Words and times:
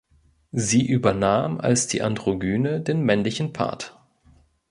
Sie 0.55 0.83
übernahm 0.87 1.59
als 1.61 1.85
die 1.85 2.01
Androgyne 2.01 2.81
den 2.81 3.03
„männlichen 3.03 3.53
Part“. 3.53 3.99